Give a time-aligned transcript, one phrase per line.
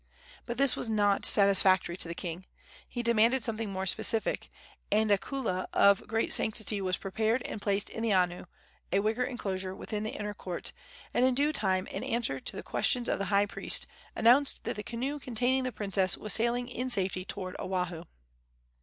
[0.47, 2.47] But this was not satisfactory to the king.
[2.89, 4.49] He demanded something more specific,
[4.91, 8.45] and a kaula of great sanctity was prepared and placed in the anu,
[8.91, 10.71] a wicker enclosure within the inner court,
[11.13, 13.85] and in due time, in answer to the questions of the high priest,
[14.15, 18.05] announced that the canoe containing the princess was sailing in safety toward Oahu.